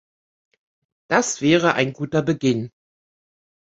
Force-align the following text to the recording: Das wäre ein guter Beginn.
Das 1.11 1.41
wäre 1.41 1.75
ein 1.75 1.93
guter 1.93 2.23
Beginn. 2.23 2.71